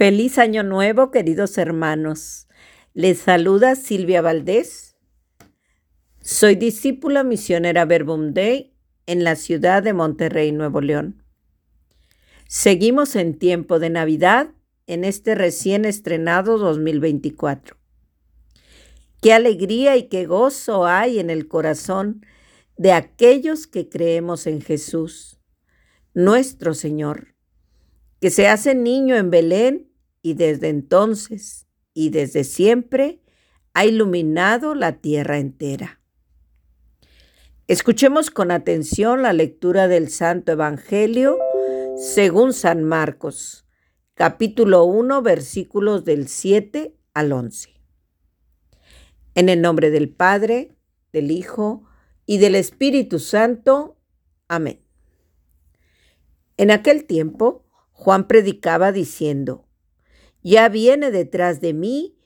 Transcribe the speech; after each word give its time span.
Feliz 0.00 0.38
año 0.38 0.62
nuevo, 0.62 1.10
queridos 1.10 1.58
hermanos. 1.58 2.48
Les 2.94 3.18
saluda 3.18 3.74
Silvia 3.74 4.22
Valdés. 4.22 4.96
Soy 6.22 6.54
discípula 6.54 7.22
misionera 7.22 7.84
Verbum 7.84 8.32
Day 8.32 8.72
en 9.04 9.24
la 9.24 9.36
ciudad 9.36 9.82
de 9.82 9.92
Monterrey, 9.92 10.52
Nuevo 10.52 10.80
León. 10.80 11.22
Seguimos 12.48 13.14
en 13.14 13.38
tiempo 13.38 13.78
de 13.78 13.90
Navidad 13.90 14.52
en 14.86 15.04
este 15.04 15.34
recién 15.34 15.84
estrenado 15.84 16.56
2024. 16.56 17.76
Qué 19.20 19.34
alegría 19.34 19.98
y 19.98 20.04
qué 20.04 20.24
gozo 20.24 20.86
hay 20.86 21.18
en 21.18 21.28
el 21.28 21.46
corazón 21.46 22.24
de 22.78 22.92
aquellos 22.92 23.66
que 23.66 23.90
creemos 23.90 24.46
en 24.46 24.62
Jesús, 24.62 25.38
nuestro 26.14 26.72
Señor 26.72 27.34
que 28.20 28.30
se 28.30 28.48
hace 28.48 28.74
niño 28.74 29.16
en 29.16 29.30
Belén 29.30 29.89
y 30.22 30.34
desde 30.34 30.68
entonces 30.68 31.66
y 31.94 32.10
desde 32.10 32.44
siempre 32.44 33.20
ha 33.74 33.84
iluminado 33.84 34.74
la 34.74 35.00
tierra 35.00 35.38
entera. 35.38 36.00
Escuchemos 37.66 38.30
con 38.30 38.50
atención 38.50 39.22
la 39.22 39.32
lectura 39.32 39.86
del 39.86 40.08
Santo 40.08 40.52
Evangelio 40.52 41.38
según 41.96 42.52
San 42.52 42.82
Marcos, 42.82 43.64
capítulo 44.14 44.84
1, 44.84 45.22
versículos 45.22 46.04
del 46.04 46.26
7 46.26 46.96
al 47.14 47.32
11. 47.32 47.70
En 49.34 49.48
el 49.48 49.60
nombre 49.60 49.90
del 49.90 50.08
Padre, 50.08 50.76
del 51.12 51.30
Hijo 51.30 51.84
y 52.26 52.38
del 52.38 52.56
Espíritu 52.56 53.18
Santo. 53.18 53.96
Amén. 54.48 54.80
En 56.56 56.70
aquel 56.70 57.04
tiempo, 57.04 57.64
Juan 57.92 58.26
predicaba 58.26 58.92
diciendo, 58.92 59.69
ya 60.42 60.68
viene 60.68 61.10
detrás 61.10 61.60
de 61.60 61.74
mí 61.74 62.16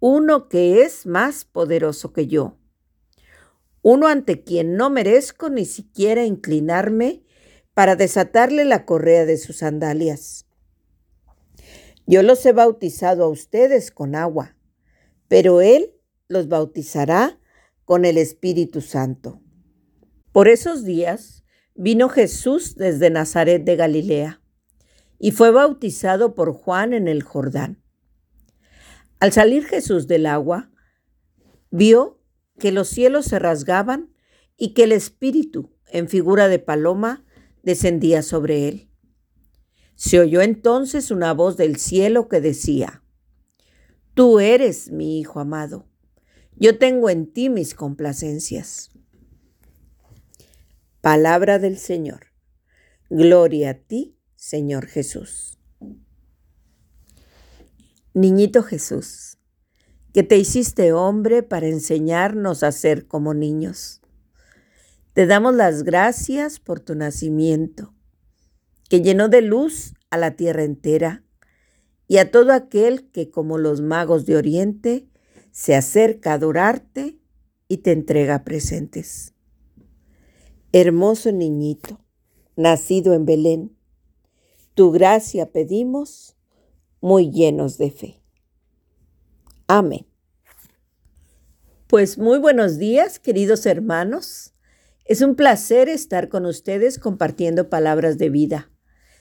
uno 0.00 0.48
que 0.48 0.82
es 0.82 1.06
más 1.06 1.44
poderoso 1.44 2.12
que 2.12 2.26
yo, 2.26 2.58
uno 3.82 4.06
ante 4.06 4.42
quien 4.42 4.76
no 4.76 4.90
merezco 4.90 5.50
ni 5.50 5.64
siquiera 5.64 6.24
inclinarme 6.24 7.22
para 7.74 7.96
desatarle 7.96 8.64
la 8.64 8.86
correa 8.86 9.26
de 9.26 9.36
sus 9.36 9.58
sandalias. 9.58 10.46
Yo 12.06 12.22
los 12.22 12.44
he 12.46 12.52
bautizado 12.52 13.24
a 13.24 13.28
ustedes 13.28 13.90
con 13.90 14.14
agua, 14.14 14.56
pero 15.28 15.60
Él 15.60 15.94
los 16.28 16.48
bautizará 16.48 17.38
con 17.84 18.04
el 18.04 18.18
Espíritu 18.18 18.80
Santo. 18.80 19.40
Por 20.32 20.48
esos 20.48 20.84
días 20.84 21.44
vino 21.74 22.08
Jesús 22.08 22.76
desde 22.76 23.10
Nazaret 23.10 23.64
de 23.64 23.76
Galilea 23.76 24.43
y 25.18 25.30
fue 25.30 25.50
bautizado 25.50 26.34
por 26.34 26.52
Juan 26.52 26.92
en 26.92 27.08
el 27.08 27.22
Jordán. 27.22 27.82
Al 29.20 29.32
salir 29.32 29.64
Jesús 29.64 30.06
del 30.06 30.26
agua, 30.26 30.70
vio 31.70 32.20
que 32.58 32.72
los 32.72 32.88
cielos 32.88 33.26
se 33.26 33.38
rasgaban 33.38 34.14
y 34.56 34.74
que 34.74 34.84
el 34.84 34.92
Espíritu, 34.92 35.72
en 35.88 36.08
figura 36.08 36.48
de 36.48 36.58
paloma, 36.58 37.24
descendía 37.62 38.22
sobre 38.22 38.68
él. 38.68 38.90
Se 39.94 40.20
oyó 40.20 40.42
entonces 40.42 41.10
una 41.10 41.32
voz 41.32 41.56
del 41.56 41.76
cielo 41.76 42.28
que 42.28 42.40
decía, 42.40 43.02
Tú 44.14 44.40
eres 44.40 44.90
mi 44.90 45.18
Hijo 45.18 45.40
amado, 45.40 45.88
yo 46.56 46.78
tengo 46.78 47.10
en 47.10 47.32
ti 47.32 47.48
mis 47.48 47.74
complacencias. 47.74 48.92
Palabra 51.00 51.58
del 51.58 51.78
Señor. 51.78 52.28
Gloria 53.10 53.70
a 53.70 53.74
ti, 53.74 54.16
Señor 54.46 54.88
Jesús. 54.88 55.58
Niñito 58.12 58.62
Jesús, 58.62 59.38
que 60.12 60.22
te 60.22 60.36
hiciste 60.36 60.92
hombre 60.92 61.42
para 61.42 61.66
enseñarnos 61.66 62.62
a 62.62 62.70
ser 62.70 63.06
como 63.06 63.32
niños. 63.32 64.02
Te 65.14 65.24
damos 65.24 65.54
las 65.54 65.82
gracias 65.82 66.60
por 66.60 66.80
tu 66.80 66.94
nacimiento, 66.94 67.94
que 68.90 69.00
llenó 69.00 69.30
de 69.30 69.40
luz 69.40 69.94
a 70.10 70.18
la 70.18 70.36
tierra 70.36 70.64
entera 70.64 71.24
y 72.06 72.18
a 72.18 72.30
todo 72.30 72.52
aquel 72.52 73.10
que, 73.12 73.30
como 73.30 73.56
los 73.56 73.80
magos 73.80 74.26
de 74.26 74.36
Oriente, 74.36 75.08
se 75.52 75.74
acerca 75.74 76.32
a 76.32 76.34
adorarte 76.34 77.18
y 77.66 77.78
te 77.78 77.92
entrega 77.92 78.44
presentes. 78.44 79.32
Hermoso 80.72 81.32
niñito, 81.32 82.04
nacido 82.56 83.14
en 83.14 83.24
Belén, 83.24 83.74
tu 84.74 84.90
gracia 84.90 85.50
pedimos, 85.52 86.36
muy 87.00 87.30
llenos 87.30 87.78
de 87.78 87.90
fe. 87.90 88.22
Amén. 89.66 90.06
Pues 91.86 92.18
muy 92.18 92.38
buenos 92.38 92.78
días, 92.78 93.18
queridos 93.18 93.66
hermanos. 93.66 94.52
Es 95.04 95.20
un 95.20 95.36
placer 95.36 95.88
estar 95.88 96.28
con 96.28 96.44
ustedes 96.44 96.98
compartiendo 96.98 97.68
palabras 97.68 98.18
de 98.18 98.30
vida 98.30 98.70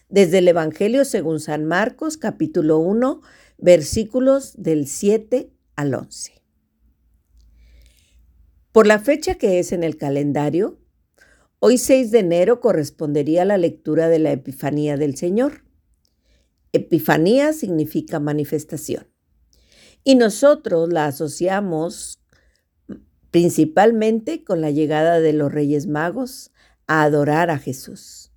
desde 0.10 0.40
el 0.40 0.48
Evangelio 0.48 1.06
según 1.06 1.40
San 1.40 1.66
Marcos, 1.66 2.18
capítulo 2.18 2.78
1, 2.80 3.22
versículos 3.58 4.54
del 4.62 4.88
7 4.88 5.52
al 5.76 5.94
11. 5.94 6.34
Por 8.72 8.88
la 8.88 9.00
fecha 9.00 9.36
que 9.36 9.60
es 9.60 9.72
en 9.72 9.84
el 9.84 9.98
calendario, 9.98 10.80
Hoy 11.66 11.78
6 11.78 12.12
de 12.12 12.20
enero 12.20 12.60
correspondería 12.60 13.44
a 13.44 13.46
la 13.46 13.58
lectura 13.58 14.10
de 14.10 14.20
la 14.20 14.34
Epifanía 14.34 14.98
del 14.98 15.16
Señor. 15.16 15.64
Epifanía 16.74 17.54
significa 17.54 18.20
manifestación. 18.20 19.08
Y 20.04 20.16
nosotros 20.16 20.92
la 20.92 21.06
asociamos 21.06 22.20
principalmente 23.32 24.44
con 24.44 24.60
la 24.60 24.72
llegada 24.72 25.22
de 25.22 25.32
los 25.32 25.54
Reyes 25.54 25.88
Magos 25.88 26.52
a 26.86 27.04
adorar 27.04 27.50
a 27.50 27.58
Jesús. 27.58 28.34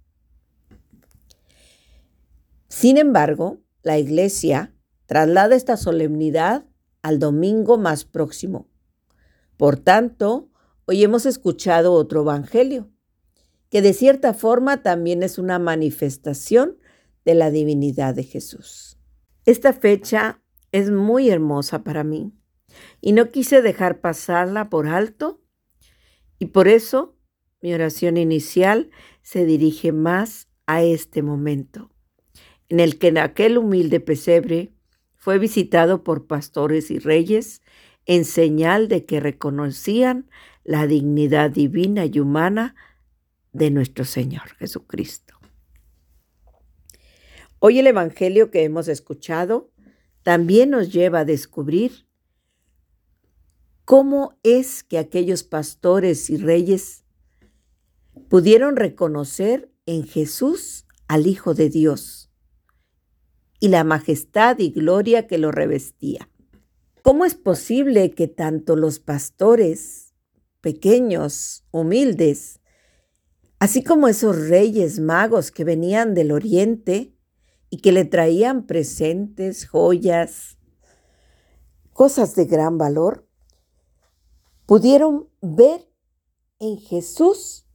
Sin 2.68 2.96
embargo, 2.96 3.58
la 3.82 3.98
Iglesia 3.98 4.72
traslada 5.06 5.56
esta 5.56 5.76
solemnidad 5.76 6.64
al 7.02 7.18
domingo 7.18 7.76
más 7.76 8.04
próximo. 8.04 8.68
Por 9.56 9.78
tanto, 9.78 10.48
hoy 10.84 11.02
hemos 11.02 11.26
escuchado 11.26 11.92
otro 11.92 12.20
Evangelio, 12.20 12.92
que 13.70 13.82
de 13.82 13.92
cierta 13.92 14.34
forma 14.34 14.82
también 14.82 15.22
es 15.22 15.38
una 15.38 15.58
manifestación 15.58 16.78
de 17.24 17.34
la 17.34 17.50
divinidad 17.50 18.14
de 18.14 18.22
Jesús. 18.22 18.98
Esta 19.44 19.72
fecha 19.72 20.42
es 20.72 20.90
muy 20.90 21.30
hermosa 21.30 21.82
para 21.82 22.04
mí 22.04 22.32
y 23.00 23.12
no 23.12 23.28
quise 23.30 23.62
dejar 23.62 24.00
pasarla 24.00 24.68
por 24.68 24.86
alto 24.86 25.40
y 26.38 26.46
por 26.46 26.68
eso 26.68 27.16
mi 27.62 27.72
oración 27.72 28.16
inicial 28.16 28.90
se 29.22 29.44
dirige 29.44 29.92
más 29.92 30.48
a 30.66 30.82
este 30.82 31.22
momento, 31.22 31.90
en 32.68 32.80
el 32.80 32.98
que 32.98 33.08
en 33.08 33.18
aquel 33.18 33.58
humilde 33.58 34.00
pesebre 34.00 34.72
fue 35.14 35.38
visitado 35.38 36.04
por 36.04 36.26
pastores 36.26 36.90
y 36.90 36.98
reyes 36.98 37.62
en 38.04 38.24
señal 38.24 38.88
de 38.88 39.04
que 39.04 39.18
reconocían 39.18 40.30
la 40.62 40.86
dignidad 40.86 41.50
divina 41.50 42.06
y 42.06 42.20
humana 42.20 42.76
de 43.56 43.70
nuestro 43.70 44.04
Señor 44.04 44.54
Jesucristo. 44.58 45.34
Hoy 47.58 47.78
el 47.78 47.86
Evangelio 47.86 48.50
que 48.50 48.64
hemos 48.64 48.86
escuchado 48.86 49.72
también 50.22 50.70
nos 50.70 50.92
lleva 50.92 51.20
a 51.20 51.24
descubrir 51.24 52.06
cómo 53.84 54.38
es 54.42 54.84
que 54.84 54.98
aquellos 54.98 55.42
pastores 55.42 56.28
y 56.28 56.36
reyes 56.36 57.04
pudieron 58.28 58.76
reconocer 58.76 59.72
en 59.86 60.06
Jesús 60.06 60.86
al 61.08 61.26
Hijo 61.26 61.54
de 61.54 61.70
Dios 61.70 62.30
y 63.58 63.68
la 63.68 63.84
majestad 63.84 64.58
y 64.58 64.70
gloria 64.70 65.26
que 65.26 65.38
lo 65.38 65.50
revestía. 65.50 66.28
¿Cómo 67.02 67.24
es 67.24 67.34
posible 67.34 68.10
que 68.10 68.28
tanto 68.28 68.76
los 68.76 68.98
pastores 68.98 70.12
pequeños, 70.60 71.64
humildes, 71.70 72.60
Así 73.58 73.82
como 73.82 74.08
esos 74.08 74.48
reyes 74.48 75.00
magos 75.00 75.50
que 75.50 75.64
venían 75.64 76.14
del 76.14 76.32
oriente 76.32 77.16
y 77.70 77.78
que 77.78 77.92
le 77.92 78.04
traían 78.04 78.66
presentes, 78.66 79.66
joyas, 79.66 80.58
cosas 81.92 82.34
de 82.34 82.44
gran 82.44 82.76
valor, 82.76 83.26
pudieron 84.66 85.30
ver 85.40 85.88
en 86.58 86.78
Jesús 86.78 87.66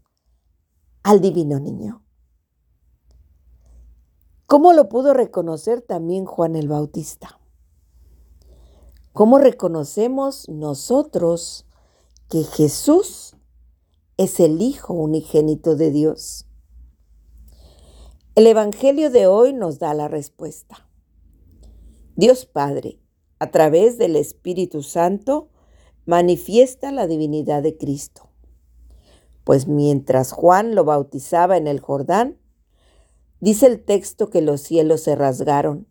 al 1.02 1.20
divino 1.20 1.60
niño. 1.60 2.06
¿Cómo 4.46 4.74
lo 4.74 4.90
pudo 4.90 5.14
reconocer 5.14 5.82
también 5.82 6.26
Juan 6.26 6.56
el 6.56 6.68
Bautista? 6.68 7.40
¿Cómo 9.14 9.40
reconocemos 9.40 10.48
nosotros 10.48 11.66
que 12.30 12.44
Jesús 12.44 13.36
es 14.22 14.40
el 14.40 14.62
Hijo 14.62 14.94
unigénito 14.94 15.76
de 15.76 15.90
Dios. 15.90 16.46
El 18.36 18.46
Evangelio 18.46 19.10
de 19.10 19.26
hoy 19.26 19.52
nos 19.52 19.80
da 19.80 19.96
la 19.96 20.08
respuesta. 20.08 20.88
Dios 22.16 22.46
Padre, 22.46 23.00
a 23.40 23.50
través 23.50 23.98
del 23.98 24.16
Espíritu 24.16 24.84
Santo, 24.84 25.50
manifiesta 26.06 26.92
la 26.92 27.08
divinidad 27.08 27.64
de 27.64 27.78
Cristo. 27.78 28.30
Pues 29.44 29.68
mientras 29.68 30.34
Juan 30.34 30.76
lo 30.76 30.84
bautizaba 30.84 31.58
en 31.58 31.66
el 31.66 31.80
Jordán, 31.80 32.38
dice 33.40 33.66
el 33.66 33.84
texto 33.84 34.30
que 34.30 34.42
los 34.42 34.62
cielos 34.62 35.02
se 35.02 35.16
rasgaron 35.16 35.88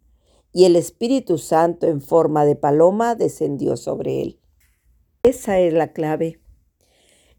y 0.52 0.66
el 0.66 0.76
Espíritu 0.76 1.36
Santo 1.36 1.88
en 1.88 2.00
forma 2.00 2.44
de 2.44 2.54
paloma 2.54 3.16
descendió 3.16 3.76
sobre 3.76 4.22
él. 4.22 4.40
Esa 5.24 5.58
es 5.58 5.72
la 5.72 5.92
clave. 5.92 6.39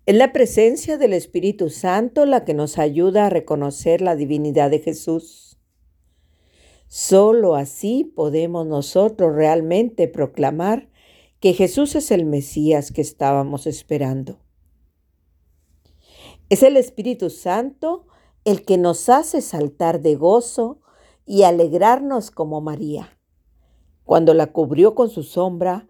Es 0.07 0.15
la 0.15 0.33
presencia 0.33 0.97
del 0.97 1.13
Espíritu 1.13 1.69
Santo 1.69 2.25
la 2.25 2.43
que 2.43 2.55
nos 2.55 2.79
ayuda 2.79 3.27
a 3.27 3.29
reconocer 3.29 4.01
la 4.01 4.15
divinidad 4.15 4.71
de 4.71 4.79
Jesús. 4.79 5.59
Solo 6.87 7.55
así 7.55 8.03
podemos 8.03 8.65
nosotros 8.65 9.35
realmente 9.35 10.07
proclamar 10.07 10.89
que 11.39 11.53
Jesús 11.53 11.95
es 11.95 12.09
el 12.09 12.25
Mesías 12.25 12.91
que 12.91 13.01
estábamos 13.01 13.67
esperando. 13.67 14.39
Es 16.49 16.63
el 16.63 16.77
Espíritu 16.77 17.29
Santo 17.29 18.07
el 18.43 18.65
que 18.65 18.79
nos 18.79 19.07
hace 19.07 19.41
saltar 19.41 20.01
de 20.01 20.15
gozo 20.15 20.81
y 21.27 21.43
alegrarnos 21.43 22.31
como 22.31 22.59
María, 22.59 23.19
cuando 24.03 24.33
la 24.33 24.47
cubrió 24.47 24.95
con 24.95 25.11
su 25.11 25.21
sombra 25.21 25.87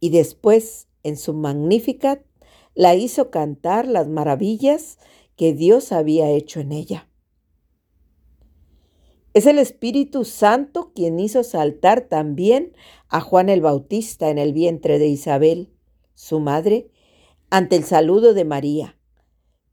y 0.00 0.08
después 0.08 0.88
en 1.02 1.18
su 1.18 1.34
magnífica 1.34 2.22
la 2.74 2.94
hizo 2.94 3.30
cantar 3.30 3.86
las 3.86 4.08
maravillas 4.08 4.98
que 5.36 5.52
Dios 5.52 5.92
había 5.92 6.30
hecho 6.30 6.60
en 6.60 6.72
ella. 6.72 7.08
Es 9.32 9.46
el 9.46 9.58
Espíritu 9.58 10.24
Santo 10.24 10.92
quien 10.94 11.18
hizo 11.18 11.42
saltar 11.42 12.02
también 12.02 12.72
a 13.08 13.20
Juan 13.20 13.48
el 13.48 13.60
Bautista 13.60 14.30
en 14.30 14.38
el 14.38 14.52
vientre 14.52 14.98
de 15.00 15.08
Isabel, 15.08 15.72
su 16.14 16.38
madre, 16.38 16.88
ante 17.50 17.74
el 17.76 17.84
saludo 17.84 18.32
de 18.32 18.44
María, 18.44 18.96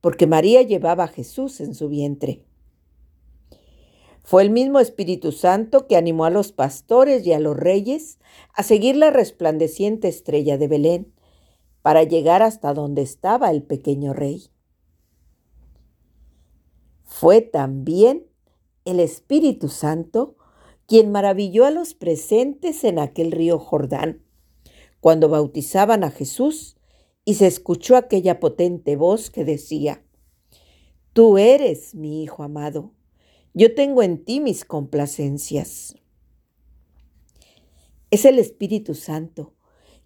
porque 0.01 0.25
María 0.25 0.63
llevaba 0.63 1.03
a 1.03 1.07
Jesús 1.07 1.61
en 1.61 1.75
su 1.75 1.89
vientre. 1.89 2.43
Fue 4.23 4.43
el 4.43 4.49
mismo 4.49 4.79
Espíritu 4.79 5.31
Santo 5.31 5.87
que 5.87 5.95
animó 5.95 6.25
a 6.25 6.29
los 6.29 6.51
pastores 6.51 7.25
y 7.25 7.33
a 7.33 7.39
los 7.39 7.57
reyes 7.57 8.19
a 8.53 8.63
seguir 8.63 8.95
la 8.95 9.11
resplandeciente 9.11 10.07
estrella 10.07 10.57
de 10.57 10.67
Belén, 10.67 11.13
para 11.81 12.03
llegar 12.03 12.41
hasta 12.41 12.73
donde 12.73 13.01
estaba 13.01 13.49
el 13.51 13.63
pequeño 13.63 14.13
rey. 14.13 14.47
Fue 17.03 17.41
también 17.41 18.27
el 18.85 18.99
Espíritu 18.99 19.69
Santo 19.69 20.35
quien 20.87 21.11
maravilló 21.11 21.65
a 21.65 21.71
los 21.71 21.93
presentes 21.93 22.83
en 22.83 22.99
aquel 22.99 23.31
río 23.31 23.59
Jordán, 23.59 24.23
cuando 24.99 25.29
bautizaban 25.29 26.03
a 26.03 26.11
Jesús 26.11 26.75
y 27.23 27.35
se 27.35 27.47
escuchó 27.47 27.95
aquella 27.95 28.39
potente 28.39 28.95
voz 28.95 29.29
que 29.29 29.45
decía, 29.45 30.03
Tú 31.13 31.37
eres 31.37 31.95
mi 31.95 32.23
Hijo 32.23 32.43
amado, 32.43 32.91
yo 33.53 33.73
tengo 33.75 34.01
en 34.01 34.23
ti 34.23 34.39
mis 34.39 34.65
complacencias. 34.65 35.95
Es 38.09 38.25
el 38.25 38.39
Espíritu 38.39 38.95
Santo 38.95 39.53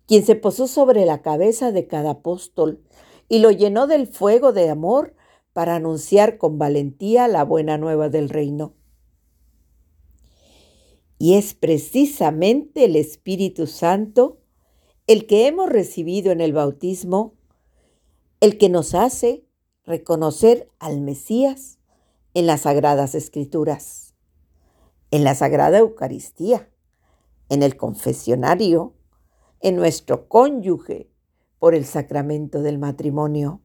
quien 0.08 0.26
se 0.26 0.36
posó 0.36 0.68
sobre 0.68 1.06
la 1.06 1.22
cabeza 1.22 1.72
de 1.72 1.88
cada 1.88 2.12
apóstol 2.12 2.84
y 3.28 3.40
lo 3.40 3.52
llenó 3.52 3.88
del 3.88 4.08
fuego 4.08 4.54
de 4.54 4.70
amor 4.70 5.16
para 5.54 5.76
anunciar 5.76 6.38
con 6.38 6.60
valentía 6.60 7.28
la 7.28 7.44
buena 7.44 7.78
nueva 7.78 8.10
del 8.10 8.30
reino. 8.30 8.74
Y 11.18 11.36
es 11.36 11.54
precisamente 11.54 12.86
el 12.86 12.96
Espíritu 12.96 13.68
Santo 13.68 14.40
el 15.08 15.28
que 15.28 15.48
hemos 15.48 15.70
recibido 15.70 16.32
en 16.32 16.42
el 16.42 16.52
bautismo, 16.52 17.36
el 18.42 18.58
que 18.58 18.70
nos 18.70 18.94
hace 18.94 19.46
reconocer 19.86 20.70
al 20.80 21.00
Mesías 21.00 21.80
en 22.34 22.48
las 22.48 22.62
sagradas 22.62 23.16
escrituras, 23.16 24.14
en 25.12 25.24
la 25.24 25.36
sagrada 25.36 25.78
Eucaristía, 25.78 26.70
en 27.50 27.64
el 27.64 27.78
confesionario, 27.78 28.94
en 29.62 29.76
nuestro 29.76 30.28
cónyuge 30.28 31.10
por 31.60 31.76
el 31.76 31.86
sacramento 31.86 32.62
del 32.62 32.78
matrimonio, 32.78 33.62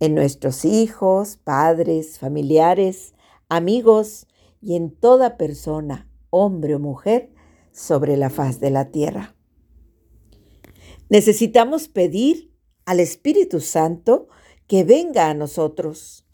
en 0.00 0.14
nuestros 0.14 0.64
hijos, 0.64 1.36
padres, 1.36 2.18
familiares, 2.18 3.14
amigos 3.48 4.26
y 4.60 4.76
en 4.76 4.90
toda 4.90 5.36
persona, 5.36 6.10
hombre 6.30 6.74
o 6.74 6.78
mujer, 6.78 7.32
sobre 7.72 8.16
la 8.16 8.30
faz 8.30 8.58
de 8.60 8.70
la 8.70 8.90
tierra. 8.90 9.36
Necesitamos 11.08 11.88
pedir 11.88 12.52
al 12.84 13.00
Espíritu 13.00 13.60
Santo 13.60 14.28
que 14.66 14.82
venga 14.82 15.30
a 15.30 15.34
nosotros, 15.34 16.26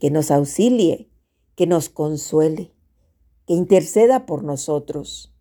que 0.00 0.10
nos 0.10 0.30
auxilie, 0.30 1.10
que 1.54 1.66
nos 1.66 1.88
consuele, 1.88 2.74
que 3.46 3.54
interceda 3.54 4.26
por 4.26 4.44
nosotros 4.44 5.34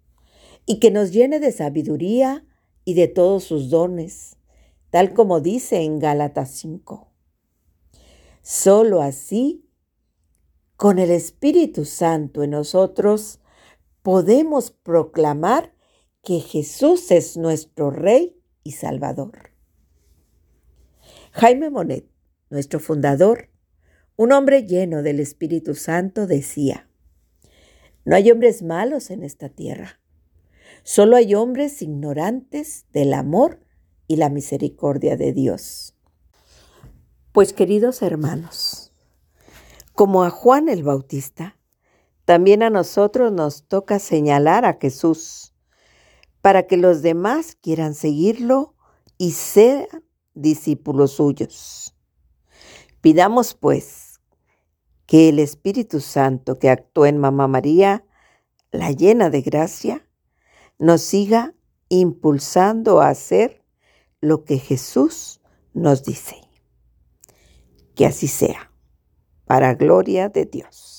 y 0.66 0.80
que 0.80 0.92
nos 0.92 1.12
llene 1.12 1.40
de 1.40 1.52
sabiduría, 1.52 2.46
y 2.88 2.94
de 2.94 3.10
todos 3.10 3.44
sus 3.44 3.70
dones, 3.70 4.38
tal 4.92 5.14
como 5.14 5.42
dice 5.42 5.82
en 5.82 6.00
Gálatas 6.00 6.52
5. 6.52 7.12
Solo 8.42 9.02
así, 9.02 9.70
con 10.78 10.98
el 10.98 11.12
Espíritu 11.12 11.84
Santo 11.84 12.44
en 12.44 12.52
nosotros, 12.52 13.42
podemos 14.04 14.72
proclamar 14.72 15.74
que 16.24 16.40
Jesús 16.40 17.12
es 17.12 17.36
nuestro 17.36 17.92
Rey 17.92 18.42
y 18.64 18.72
Salvador. 18.72 19.52
Jaime 21.34 21.70
Monet, 21.70 22.10
nuestro 22.50 22.80
fundador, 22.80 23.50
un 24.16 24.32
hombre 24.32 24.66
lleno 24.66 25.04
del 25.04 25.20
Espíritu 25.20 25.76
Santo, 25.76 26.26
decía, 26.26 26.90
no 28.06 28.16
hay 28.16 28.32
hombres 28.32 28.64
malos 28.64 29.10
en 29.10 29.24
esta 29.24 29.50
tierra 29.50 30.00
Solo 30.84 31.16
hay 31.16 31.36
hombres 31.36 31.82
ignorantes 31.82 32.86
del 32.94 33.14
amor 33.14 33.60
y 34.08 34.16
la 34.16 34.30
misericordia 34.30 35.18
de 35.18 35.34
Dios. 35.34 35.96
Pues 37.32 37.54
queridos 37.54 38.02
hermanos, 38.02 38.94
como 39.94 40.24
a 40.24 40.30
Juan 40.30 40.70
el 40.70 40.84
Bautista, 40.84 41.58
también 42.26 42.64
a 42.64 42.70
nosotros 42.70 43.32
nos 43.32 43.64
toca 43.68 44.00
señalar 44.00 44.66
a 44.66 44.78
Jesús 44.80 45.54
para 46.42 46.68
que 46.68 46.78
los 46.78 47.02
demás 47.02 47.58
quieran 47.62 47.94
seguirlo 47.94 48.76
y 49.18 49.32
sean 49.32 49.88
discípulos 50.34 51.14
suyos. 51.14 51.96
Pidamos 53.02 53.54
pues 53.54 54.20
que 55.06 55.30
el 55.30 55.40
Espíritu 55.40 56.00
Santo 56.00 56.60
que 56.60 56.70
actuó 56.70 57.06
en 57.06 57.18
Mamá 57.18 57.48
María, 57.48 58.06
la 58.72 58.92
llena 58.92 59.30
de 59.30 59.42
gracia, 59.42 60.07
nos 60.80 61.02
siga 61.02 61.54
impulsando 61.90 63.02
a 63.02 63.10
hacer 63.10 63.64
lo 64.22 64.44
que 64.44 64.60
Jesús 64.60 65.42
nos 65.74 66.04
dice. 66.04 66.38
Que 67.96 68.06
así 68.06 68.28
sea, 68.28 68.72
para 69.46 69.74
gloria 69.74 70.30
de 70.30 70.46
Dios. 70.46 70.97